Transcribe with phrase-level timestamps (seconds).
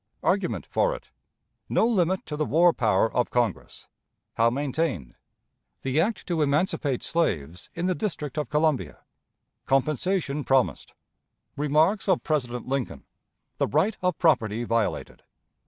[0.23, 1.11] Argument for it.
[1.69, 3.87] No Limit to the War Power of Congress;
[4.33, 5.13] how maintained.
[5.83, 9.01] The Act to emancipate Slaves in the District of Columbia.
[9.67, 10.95] Compensation promised.
[11.55, 13.03] Remarks of President Lincoln.
[13.59, 15.21] The Right of Property violated.